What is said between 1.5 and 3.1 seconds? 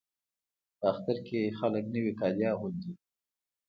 خلک نوي کالي اغوندي.